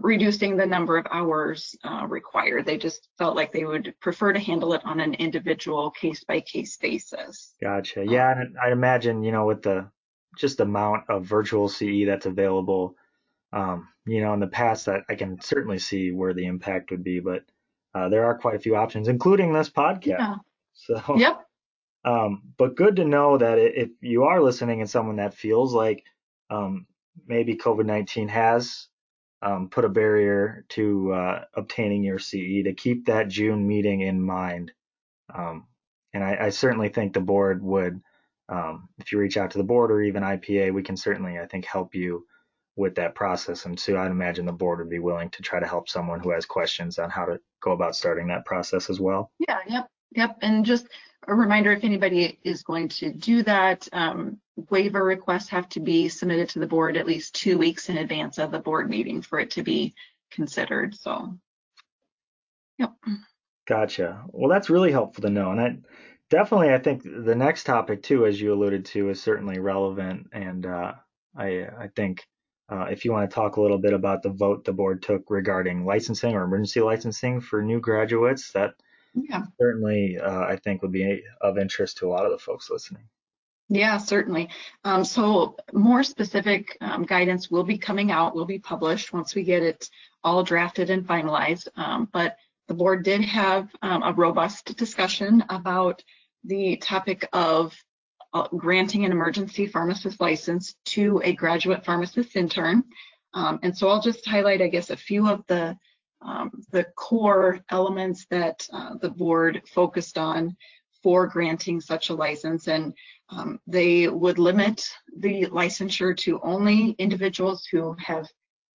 reducing 0.00 0.56
the 0.56 0.66
number 0.66 0.96
of 0.96 1.06
hours 1.10 1.74
uh, 1.84 2.06
required. 2.08 2.64
They 2.64 2.78
just 2.78 3.08
felt 3.18 3.36
like 3.36 3.52
they 3.52 3.64
would 3.64 3.94
prefer 4.00 4.32
to 4.32 4.40
handle 4.40 4.72
it 4.72 4.84
on 4.84 5.00
an 5.00 5.14
individual 5.14 5.90
case 5.90 6.24
by 6.24 6.40
case 6.40 6.76
basis. 6.76 7.54
Gotcha. 7.60 8.04
Yeah, 8.06 8.32
and 8.32 8.56
I'd 8.62 8.72
imagine, 8.72 9.22
you 9.22 9.32
know, 9.32 9.44
with 9.44 9.62
the 9.62 9.90
just 10.38 10.60
amount 10.60 11.04
of 11.08 11.24
virtual 11.26 11.68
CE 11.68 12.06
that's 12.06 12.26
available, 12.26 12.96
um, 13.52 13.88
you 14.06 14.20
know, 14.20 14.32
in 14.32 14.40
the 14.40 14.46
past 14.46 14.86
that 14.86 15.02
I 15.08 15.14
can 15.14 15.40
certainly 15.40 15.78
see 15.78 16.10
where 16.10 16.34
the 16.34 16.46
impact 16.46 16.90
would 16.90 17.04
be, 17.04 17.20
but 17.20 17.44
uh, 17.94 18.08
there 18.08 18.24
are 18.24 18.36
quite 18.36 18.56
a 18.56 18.60
few 18.60 18.76
options, 18.76 19.08
including 19.08 19.52
this 19.52 19.70
podcast. 19.70 20.06
Yeah. 20.06 20.34
So, 20.74 21.02
yep. 21.16 21.40
Um, 22.04 22.42
but 22.58 22.76
good 22.76 22.96
to 22.96 23.04
know 23.04 23.38
that 23.38 23.58
if 23.58 23.90
you 24.00 24.24
are 24.24 24.42
listening 24.42 24.80
and 24.80 24.90
someone 24.90 25.16
that 25.16 25.34
feels 25.34 25.72
like 25.72 26.04
um, 26.50 26.86
maybe 27.26 27.56
COVID 27.56 27.86
19 27.86 28.28
has 28.28 28.88
um, 29.44 29.68
put 29.68 29.84
a 29.84 29.90
barrier 29.90 30.64
to 30.70 31.12
uh, 31.12 31.44
obtaining 31.54 32.02
your 32.02 32.18
CE, 32.18 32.64
to 32.64 32.72
keep 32.74 33.06
that 33.06 33.28
June 33.28 33.68
meeting 33.68 34.00
in 34.00 34.20
mind. 34.20 34.72
Um, 35.32 35.66
and 36.14 36.24
I, 36.24 36.46
I, 36.46 36.48
certainly 36.50 36.88
think 36.88 37.12
the 37.12 37.20
board 37.20 37.62
would, 37.62 38.00
um, 38.48 38.88
if 38.98 39.12
you 39.12 39.18
reach 39.18 39.36
out 39.36 39.50
to 39.50 39.58
the 39.58 39.64
board 39.64 39.90
or 39.90 40.00
even 40.00 40.22
IPA, 40.22 40.72
we 40.72 40.82
can 40.82 40.96
certainly, 40.96 41.38
I 41.38 41.46
think, 41.46 41.66
help 41.66 41.94
you 41.94 42.24
with 42.76 42.94
that 42.94 43.14
process. 43.14 43.66
And 43.66 43.78
so 43.78 43.98
I'd 43.98 44.10
imagine 44.10 44.46
the 44.46 44.52
board 44.52 44.78
would 44.78 44.90
be 44.90 44.98
willing 44.98 45.28
to 45.30 45.42
try 45.42 45.60
to 45.60 45.66
help 45.66 45.88
someone 45.88 46.20
who 46.20 46.30
has 46.30 46.46
questions 46.46 46.98
on 46.98 47.10
how 47.10 47.26
to 47.26 47.38
go 47.60 47.72
about 47.72 47.96
starting 47.96 48.28
that 48.28 48.46
process 48.46 48.88
as 48.88 48.98
well. 48.98 49.30
Yeah, 49.46 49.58
yep, 49.66 49.88
yep. 50.12 50.38
And 50.40 50.64
just 50.64 50.88
a 51.28 51.34
reminder, 51.34 51.72
if 51.72 51.84
anybody 51.84 52.38
is 52.44 52.62
going 52.62 52.88
to 52.88 53.12
do 53.12 53.42
that, 53.42 53.88
um, 53.92 54.38
waiver 54.70 55.04
requests 55.04 55.48
have 55.48 55.68
to 55.70 55.80
be 55.80 56.08
submitted 56.08 56.48
to 56.50 56.58
the 56.58 56.66
board 56.66 56.96
at 56.96 57.06
least 57.06 57.34
two 57.34 57.58
weeks 57.58 57.88
in 57.88 57.98
advance 57.98 58.38
of 58.38 58.50
the 58.50 58.58
board 58.58 58.88
meeting 58.88 59.20
for 59.22 59.38
it 59.40 59.50
to 59.52 59.62
be 59.62 59.94
considered. 60.30 60.94
So, 60.94 61.36
yep. 62.78 62.92
Gotcha. 63.66 64.22
Well, 64.28 64.50
that's 64.50 64.70
really 64.70 64.92
helpful 64.92 65.22
to 65.22 65.30
know. 65.30 65.50
And 65.50 65.60
I 65.60 65.76
definitely, 66.30 66.72
I 66.72 66.78
think 66.78 67.02
the 67.02 67.34
next 67.34 67.64
topic 67.64 68.02
too, 68.02 68.26
as 68.26 68.40
you 68.40 68.52
alluded 68.52 68.84
to, 68.86 69.10
is 69.10 69.22
certainly 69.22 69.58
relevant. 69.58 70.28
And 70.32 70.66
uh, 70.66 70.92
I, 71.36 71.66
I 71.78 71.88
think 71.96 72.26
uh, 72.68 72.86
if 72.90 73.04
you 73.04 73.12
want 73.12 73.28
to 73.28 73.34
talk 73.34 73.56
a 73.56 73.60
little 73.60 73.78
bit 73.78 73.92
about 73.92 74.22
the 74.22 74.30
vote 74.30 74.64
the 74.64 74.72
board 74.72 75.02
took 75.02 75.24
regarding 75.28 75.84
licensing 75.84 76.34
or 76.34 76.44
emergency 76.44 76.80
licensing 76.80 77.40
for 77.40 77.62
new 77.62 77.80
graduates, 77.80 78.52
that 78.52 78.74
yeah. 79.14 79.42
certainly 79.60 80.18
uh, 80.18 80.44
I 80.44 80.56
think 80.56 80.82
would 80.82 80.92
be 80.92 81.22
of 81.40 81.58
interest 81.58 81.98
to 81.98 82.08
a 82.08 82.10
lot 82.10 82.24
of 82.24 82.32
the 82.32 82.38
folks 82.38 82.70
listening. 82.70 83.04
Yeah, 83.68 83.96
certainly. 83.96 84.50
Um, 84.84 85.04
so 85.04 85.56
more 85.72 86.02
specific 86.02 86.76
um, 86.80 87.04
guidance 87.04 87.50
will 87.50 87.64
be 87.64 87.78
coming 87.78 88.10
out, 88.10 88.34
will 88.34 88.44
be 88.44 88.58
published 88.58 89.12
once 89.12 89.34
we 89.34 89.42
get 89.42 89.62
it 89.62 89.88
all 90.22 90.42
drafted 90.42 90.90
and 90.90 91.06
finalized. 91.06 91.68
Um, 91.76 92.08
but 92.12 92.36
the 92.68 92.74
board 92.74 93.04
did 93.04 93.22
have 93.24 93.68
um, 93.82 94.02
a 94.02 94.12
robust 94.12 94.76
discussion 94.76 95.44
about 95.48 96.02
the 96.44 96.76
topic 96.76 97.26
of 97.32 97.74
uh, 98.34 98.48
granting 98.48 99.04
an 99.04 99.12
emergency 99.12 99.66
pharmacist 99.66 100.20
license 100.20 100.74
to 100.84 101.20
a 101.24 101.32
graduate 101.32 101.84
pharmacist 101.84 102.36
intern. 102.36 102.84
Um, 103.32 103.58
and 103.62 103.76
so 103.76 103.88
I'll 103.88 104.00
just 104.00 104.26
highlight, 104.26 104.60
I 104.60 104.68
guess, 104.68 104.90
a 104.90 104.96
few 104.96 105.28
of 105.28 105.42
the 105.46 105.76
um, 106.22 106.50
the 106.70 106.84
core 106.96 107.60
elements 107.68 108.24
that 108.30 108.66
uh, 108.72 108.94
the 109.00 109.10
board 109.10 109.60
focused 109.74 110.16
on 110.16 110.56
for 111.02 111.26
granting 111.26 111.82
such 111.82 112.08
a 112.08 112.14
license. 112.14 112.66
And 112.66 112.94
um, 113.30 113.58
they 113.66 114.08
would 114.08 114.38
limit 114.38 114.86
the 115.18 115.46
licensure 115.46 116.16
to 116.18 116.40
only 116.42 116.90
individuals 116.98 117.66
who 117.70 117.96
have 117.98 118.28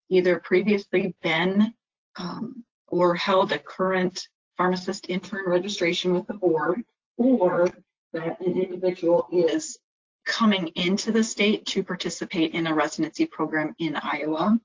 either 0.09 0.39
previously 0.39 1.15
been 1.21 1.73
um, 2.17 2.63
or 2.87 3.15
held 3.15 3.51
a 3.51 3.59
current 3.59 4.27
pharmacist 4.57 5.09
intern 5.09 5.45
registration 5.47 6.13
with 6.13 6.27
the 6.27 6.33
board, 6.33 6.81
or 7.17 7.69
that 8.13 8.39
an 8.41 8.59
individual 8.59 9.27
is 9.31 9.77
coming 10.25 10.67
into 10.69 11.11
the 11.11 11.23
state 11.23 11.65
to 11.67 11.83
participate 11.83 12.53
in 12.53 12.67
a 12.67 12.73
residency 12.73 13.25
program 13.25 13.73
in 13.79 13.95
Iowa. 13.95 14.59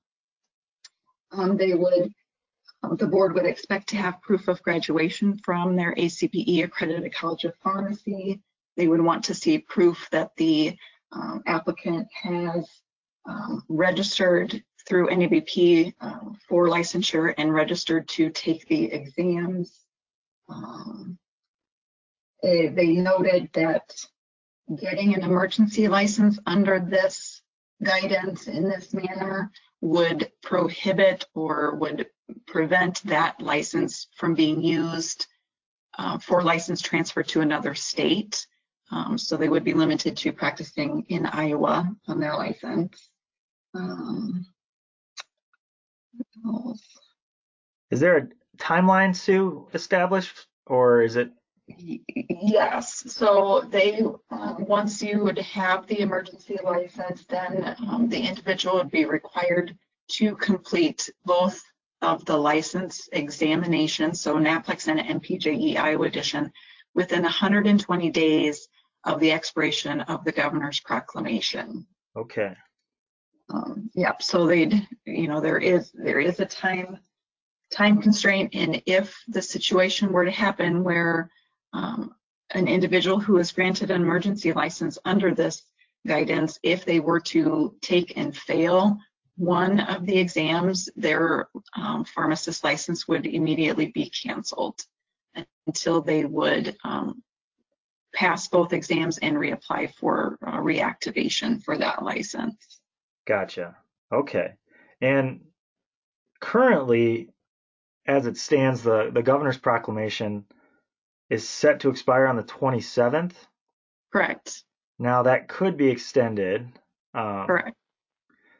Um, 1.33 1.57
they 1.57 1.75
would, 1.75 2.13
um, 2.83 2.97
the 2.97 3.07
board 3.07 3.35
would 3.35 3.47
expect 3.47 3.89
to 3.91 3.97
have 3.97 4.21
proof 4.23 4.49
of 4.49 4.63
graduation 4.63 5.39
from 5.39 5.77
their 5.77 5.95
ACPE 5.97 6.65
accredited 6.65 7.15
College 7.15 7.45
of 7.45 7.55
Pharmacy. 7.63 8.41
They 8.77 8.89
would 8.89 9.01
want 9.01 9.25
to 9.25 9.35
see 9.35 9.59
proof 9.59 10.09
that 10.11 10.31
the 10.37 10.77
um, 11.13 11.43
applicant 11.47 12.09
has 12.23 12.69
um, 13.27 13.63
registered 13.69 14.63
through 14.87 15.09
NABP 15.09 15.95
um, 16.01 16.37
for 16.49 16.69
licensure 16.69 17.33
and 17.39 17.55
registered 17.55 18.09
to 18.09 18.31
take 18.31 18.67
the 18.69 18.93
exams. 18.93 19.81
Um, 20.49 21.19
they, 22.43 22.69
noted 22.69 23.49
that 23.55 23.95
getting 24.79 25.15
an 25.15 25.23
emergency 25.23 25.89
license 25.89 26.39
under 26.47 26.79
this 26.81 27.41
guidance 27.83 28.47
in 28.47 28.65
this 28.65 28.93
manner 28.93 29.51
would 29.81 30.31
prohibit 30.43 31.27
or 31.35 31.77
would 31.77 32.07
prevent 32.47 33.03
that 33.05 33.41
license 33.41 34.09
from 34.17 34.35
being 34.35 34.63
used 34.63 35.27
uh, 35.99 36.19
for 36.19 36.43
license 36.43 36.81
transfer 36.81 37.23
to 37.23 37.41
another 37.41 37.75
state. 37.75 38.47
Um, 38.95 39.19
so 39.19 39.37
they 39.37 39.49
would 39.49 39.65
be 39.65 39.75
limited 39.75 40.17
to 40.19 40.33
practicing 40.33 41.05
in 41.09 41.27
Iowa 41.27 41.93
on 42.07 42.21
their 42.21 42.37
license. 42.37 43.11
Um, 43.75 44.47
is 47.91 47.99
there 47.99 48.17
a 48.19 48.29
timeline, 48.57 49.17
Sue, 49.17 49.67
established, 49.75 50.47
or 50.67 51.03
is 51.03 51.17
it 51.17 51.33
Yes, 51.67 53.11
so 53.13 53.67
they, 53.71 54.03
um, 54.31 54.67
once 54.67 55.03
you 55.03 55.25
would 55.25 55.39
have 55.39 55.87
the 55.87 56.01
emergency 56.01 56.59
license, 56.63 57.25
then 57.25 57.75
um, 57.89 58.09
the 58.09 58.21
individual 58.21 58.77
would 58.77 58.91
be 58.91 59.07
required 59.07 59.77
to 60.13 60.37
complete 60.37 61.09
both 61.25 61.61
of 62.03 62.25
the 62.27 62.37
license 62.37 63.09
examinations, 63.13 64.21
so 64.21 64.37
NAPLEX 64.37 64.89
and 64.89 65.23
MPJE 65.23 65.79
Iowa 65.79 66.07
edition, 66.07 66.53
within 66.95 67.23
120 67.23 68.11
days 68.11 68.69
of 69.05 69.21
the 69.21 69.33
expiration 69.33 70.01
of 70.03 70.25
the 70.25 70.33
governor's 70.33 70.81
proclamation. 70.81 71.87
Okay. 72.17 72.53
Um, 73.53 73.91
yep, 73.95 74.23
so 74.23 74.47
they'd, 74.47 74.87
you 75.05 75.29
know, 75.29 75.41
there 75.41 75.59
is 75.59 75.91
there 75.93 76.21
is 76.21 76.41
a 76.41 76.47
time 76.47 76.99
time 77.71 78.01
constraint, 78.01 78.55
and 78.55 78.83
if 78.87 79.17
the 79.29 79.43
situation 79.43 80.13
were 80.13 80.25
to 80.25 80.31
happen 80.31 80.83
where 80.83 81.31
um, 81.73 82.15
an 82.53 82.69
individual 82.69 83.19
who 83.19 83.39
is 83.39 83.53
granted 83.53 83.91
an 83.91 84.03
emergency 84.03 84.53
license 84.53 84.99
under 85.05 85.35
this 85.35 85.63
guidance, 86.07 86.59
if 86.63 86.85
they 86.85 87.01
were 87.01 87.21
to 87.21 87.75
take 87.83 88.17
and 88.17 88.37
fail 88.37 88.99
one 89.37 89.81
of 89.81 90.07
the 90.07 90.17
exams, 90.17 90.89
their 90.97 91.49
um, 91.77 92.05
pharmacist 92.05 92.63
license 92.63 93.09
would 93.09 93.27
immediately 93.27 93.87
be 93.87 94.11
canceled 94.11 94.81
until 95.67 96.01
they 96.01 96.25
would 96.25 96.77
um, 96.85 97.23
pass 98.15 98.49
both 98.49 98.73
exams 98.73 99.19
and 99.19 99.37
reapply 99.37 99.95
for 99.95 100.39
uh, 100.47 100.59
reactivation 100.59 101.63
for 101.63 101.77
that 101.77 102.03
license. 102.03 102.81
Gotcha. 103.27 103.77
Okay. 104.13 104.55
And 105.01 105.41
currently, 106.41 107.31
as 108.07 108.27
it 108.27 108.37
stands, 108.37 108.83
the, 108.83 109.11
the 109.13 109.23
governor's 109.23 109.59
proclamation 109.59 110.45
is 111.31 111.49
set 111.49 111.81
to 111.81 111.91
expire 111.91 112.27
on 112.27 112.37
the 112.37 112.43
27th. 112.45 113.35
Correct. 114.13 114.63
Now 114.99 115.23
that 115.25 115.49
could 115.49 115.77
be 115.77 115.89
extended. 115.89 116.71
Um, 117.15 117.47
Correct. 117.47 117.77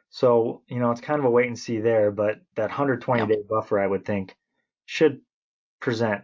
So, 0.09 0.61
you 0.67 0.79
know, 0.79 0.91
it's 0.91 1.01
kind 1.01 1.19
of 1.19 1.25
a 1.25 1.29
wait 1.29 1.47
and 1.47 1.59
see 1.59 1.79
there, 1.79 2.11
but 2.11 2.39
that 2.55 2.69
120 2.69 3.21
yep. 3.21 3.29
day 3.29 3.43
buffer, 3.49 3.79
I 3.79 3.87
would 3.87 4.05
think, 4.05 4.35
should 4.85 5.21
present 5.81 6.23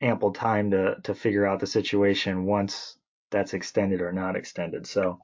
ample 0.00 0.32
time 0.32 0.70
to 0.70 0.96
to 1.04 1.14
figure 1.14 1.46
out 1.46 1.60
the 1.60 1.66
situation 1.66 2.44
once 2.44 2.98
that's 3.30 3.54
extended 3.54 4.00
or 4.00 4.12
not 4.12 4.36
extended. 4.36 4.86
So 4.86 5.18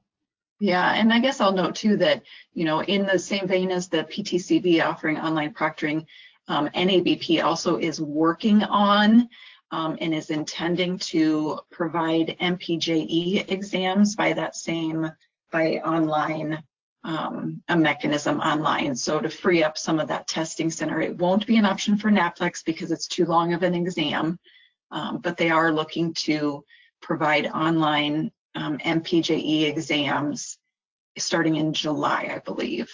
Yeah, 0.59 0.93
and 0.93 1.11
I 1.13 1.19
guess 1.19 1.41
I'll 1.41 1.53
note 1.53 1.75
too 1.75 1.97
that, 1.97 2.23
you 2.53 2.65
know, 2.65 2.83
in 2.83 3.05
the 3.05 3.19
same 3.19 3.47
vein 3.47 3.71
as 3.71 3.87
the 3.87 4.03
PTCB 4.03 4.83
offering 4.83 5.17
online 5.17 5.53
proctoring, 5.53 6.05
um, 6.47 6.69
NABP 6.69 7.43
also 7.43 7.77
is 7.77 8.01
working 8.01 8.63
on 8.63 9.29
um, 9.71 9.97
and 10.01 10.13
is 10.13 10.29
intending 10.29 10.99
to 10.99 11.59
provide 11.71 12.37
MPJE 12.39 13.49
exams 13.49 14.15
by 14.15 14.33
that 14.33 14.55
same, 14.55 15.11
by 15.51 15.77
online, 15.79 16.63
um, 17.03 17.61
a 17.67 17.75
mechanism 17.75 18.39
online. 18.39 18.95
So 18.95 19.19
to 19.19 19.29
free 19.29 19.63
up 19.63 19.77
some 19.77 19.99
of 19.99 20.07
that 20.09 20.27
testing 20.27 20.69
center, 20.69 21.01
it 21.01 21.17
won't 21.17 21.47
be 21.47 21.57
an 21.57 21.65
option 21.65 21.97
for 21.97 22.11
NAPLEX 22.11 22.63
because 22.63 22.91
it's 22.91 23.07
too 23.07 23.25
long 23.25 23.53
of 23.53 23.63
an 23.63 23.73
exam, 23.73 24.37
um, 24.93 25.17
but 25.17 25.35
they 25.37 25.49
are 25.49 25.73
looking 25.73 26.13
to 26.13 26.63
provide 27.01 27.47
online 27.47 28.31
um, 28.55 28.77
MPJE 28.77 29.67
exams 29.67 30.57
starting 31.17 31.55
in 31.55 31.73
July, 31.73 32.31
I 32.33 32.39
believe. 32.39 32.89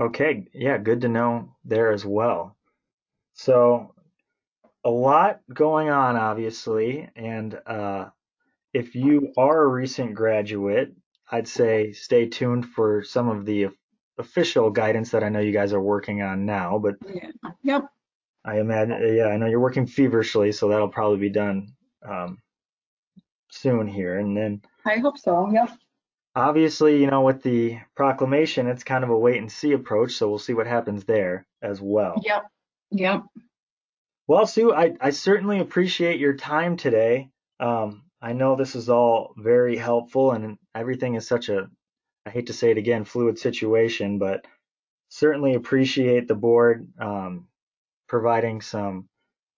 Okay, 0.00 0.46
yeah, 0.54 0.78
good 0.78 1.02
to 1.02 1.08
know 1.08 1.56
there 1.64 1.92
as 1.92 2.04
well. 2.04 2.56
So 3.34 3.94
a 4.84 4.90
lot 4.90 5.40
going 5.52 5.88
on, 5.88 6.16
obviously, 6.16 7.10
and 7.16 7.58
uh, 7.66 8.06
if 8.72 8.94
you 8.94 9.32
are 9.36 9.62
a 9.62 9.68
recent 9.68 10.14
graduate, 10.14 10.94
I'd 11.30 11.48
say 11.48 11.92
stay 11.92 12.28
tuned 12.28 12.66
for 12.66 13.02
some 13.02 13.28
of 13.28 13.44
the 13.44 13.68
official 14.18 14.70
guidance 14.70 15.10
that 15.10 15.24
I 15.24 15.28
know 15.28 15.40
you 15.40 15.52
guys 15.52 15.72
are 15.72 15.82
working 15.82 16.22
on 16.22 16.44
now. 16.44 16.78
But 16.78 16.94
yeah. 17.12 17.30
yep, 17.62 17.86
I 18.44 18.60
imagine, 18.60 19.16
yeah, 19.16 19.26
I 19.26 19.36
know 19.36 19.46
you're 19.46 19.60
working 19.60 19.86
feverishly, 19.86 20.52
so 20.52 20.68
that'll 20.68 20.88
probably 20.88 21.18
be 21.18 21.30
done 21.30 21.68
um, 22.06 22.38
soon 23.50 23.86
here. 23.88 24.18
And 24.18 24.36
then 24.36 24.62
I 24.86 24.98
hope 24.98 25.18
so. 25.18 25.50
Yep. 25.50 25.70
Obviously, 26.36 27.00
you 27.00 27.06
know, 27.06 27.22
with 27.22 27.42
the 27.42 27.78
proclamation, 27.96 28.66
it's 28.66 28.84
kind 28.84 29.04
of 29.04 29.10
a 29.10 29.18
wait 29.18 29.38
and 29.38 29.50
see 29.50 29.72
approach, 29.72 30.12
so 30.12 30.28
we'll 30.28 30.38
see 30.38 30.52
what 30.52 30.66
happens 30.66 31.04
there 31.04 31.46
as 31.62 31.80
well. 31.80 32.20
Yep. 32.24 32.44
Yep. 32.90 33.22
Well, 34.26 34.46
Sue, 34.46 34.74
I, 34.74 34.94
I 35.00 35.10
certainly 35.10 35.60
appreciate 35.60 36.18
your 36.18 36.34
time 36.34 36.76
today. 36.76 37.30
Um, 37.60 38.02
I 38.20 38.32
know 38.32 38.56
this 38.56 38.74
is 38.74 38.88
all 38.88 39.34
very 39.36 39.76
helpful 39.76 40.32
and 40.32 40.56
everything 40.74 41.14
is 41.14 41.26
such 41.26 41.50
a, 41.50 41.68
I 42.24 42.30
hate 42.30 42.46
to 42.46 42.52
say 42.54 42.70
it 42.70 42.78
again, 42.78 43.04
fluid 43.04 43.38
situation, 43.38 44.18
but 44.18 44.46
certainly 45.10 45.54
appreciate 45.54 46.26
the 46.26 46.34
board 46.34 46.88
um, 46.98 47.48
providing 48.14 48.60
some 48.60 49.08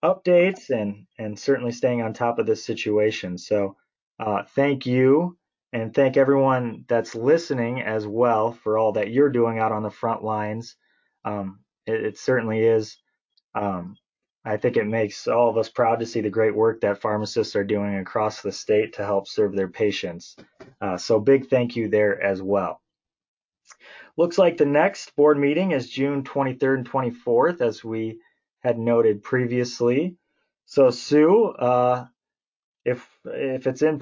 updates 0.03 0.71
and, 0.71 1.07
and 1.19 1.39
certainly 1.39 1.71
staying 1.71 2.01
on 2.01 2.15
top 2.15 2.39
of 2.39 2.47
this 2.47 2.65
situation. 2.65 3.37
So 3.37 3.77
uh, 4.19 4.45
thank 4.55 4.87
you. 4.87 5.37
And 5.75 5.93
thank 5.93 6.17
everyone 6.17 6.87
that's 6.89 7.15
listening 7.15 7.83
as 7.83 8.07
well 8.07 8.53
for 8.53 8.79
all 8.79 8.93
that 8.93 9.11
you're 9.11 9.29
doing 9.29 9.59
out 9.59 9.73
on 9.73 9.83
the 9.83 9.91
front 9.91 10.25
lines. 10.25 10.75
Um, 11.23 11.59
it, 11.85 12.03
it, 12.03 12.19
certainly 12.19 12.63
is. 12.65 12.97
Um, 13.55 13.97
I 14.43 14.57
think 14.57 14.79
it 14.79 14.87
makes 14.87 15.29
all 15.29 15.51
of 15.51 15.59
us 15.59 15.69
proud 15.69 16.01
to 16.01 16.07
see 16.07 16.23
the 16.23 16.31
great 16.31 16.57
work 16.57 16.81
that 16.81 17.03
pharmacists 17.03 17.57
are 17.57 17.65
doing 17.65 17.97
across 17.97 18.41
the 18.41 18.53
state 18.53 18.95
to 18.95 19.05
help 19.05 19.29
serve 19.29 19.55
their 19.55 19.69
patients. 19.69 20.35
Uh, 20.81 20.97
so 20.97 21.21
big 21.21 21.51
thank 21.51 21.77
you 21.77 21.91
there 21.91 22.23
as 22.23 22.41
well. 22.41 22.81
Looks 24.17 24.39
like 24.39 24.57
the 24.57 24.65
next 24.65 25.15
board 25.15 25.39
meeting 25.39 25.73
is 25.73 25.91
June 25.91 26.25
23rd 26.25 26.79
and 26.79 26.91
24th, 26.91 27.61
as 27.61 27.85
we 27.85 28.19
had 28.67 28.79
noted 28.79 29.23
previously. 29.23 30.17
So 30.67 30.91
Sue, 30.91 31.47
uh, 31.47 32.07
if 32.85 33.09
if 33.25 33.67
it's 33.67 33.83
in 33.83 33.95